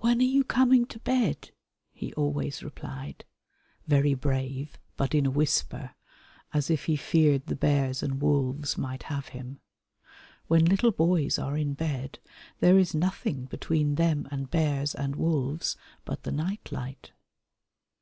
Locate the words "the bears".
7.46-8.02